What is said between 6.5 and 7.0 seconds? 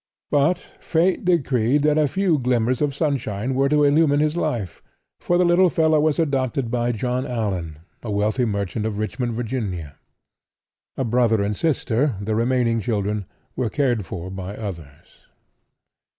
by